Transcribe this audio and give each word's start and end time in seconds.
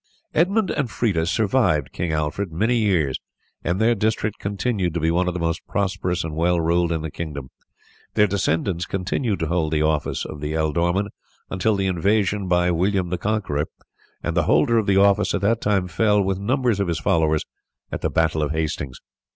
Edmund 0.33 0.71
and 0.71 0.89
Freda 0.89 1.27
survived 1.27 1.91
King 1.91 2.11
Alfred 2.11 2.51
many 2.51 2.75
years, 2.77 3.19
and 3.63 3.79
their 3.79 3.93
district 3.93 4.39
continued 4.39 4.95
to 4.95 4.99
be 4.99 5.11
one 5.11 5.27
of 5.27 5.35
the 5.35 5.39
most 5.39 5.61
prosperous 5.67 6.23
and 6.23 6.35
well 6.35 6.59
ruled 6.59 6.91
in 6.91 7.03
the 7.03 7.11
kingdom. 7.11 7.51
Their 8.15 8.25
descendants 8.25 8.87
continued 8.87 9.37
to 9.41 9.45
hold 9.45 9.71
the 9.73 9.83
office 9.83 10.25
of 10.25 10.39
ealdorman 10.43 11.09
until 11.51 11.75
the 11.75 11.85
invasion 11.85 12.47
by 12.47 12.71
William 12.71 13.09
the 13.09 13.19
Conqueror, 13.19 13.65
and 14.23 14.35
the 14.35 14.45
holder 14.49 14.79
of 14.79 14.87
the 14.87 14.97
office 14.97 15.35
at 15.35 15.41
that 15.41 15.61
time 15.61 15.87
fell, 15.87 16.19
with 16.19 16.39
numbers 16.39 16.79
of 16.79 16.87
his 16.87 16.99
followers, 16.99 17.45
at 17.91 18.01
the 18.01 18.09
battle 18.09 18.41
of 18.41 18.49
Hastings. 18.49 18.97